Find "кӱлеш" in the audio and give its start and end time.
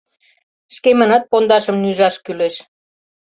2.23-2.55